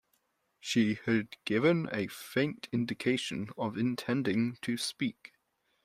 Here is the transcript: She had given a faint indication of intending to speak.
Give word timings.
She 0.59 0.95
had 1.05 1.37
given 1.45 1.87
a 1.91 2.07
faint 2.07 2.67
indication 2.71 3.51
of 3.55 3.77
intending 3.77 4.57
to 4.63 4.75
speak. 4.75 5.33